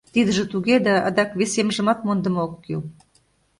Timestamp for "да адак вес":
0.85-1.53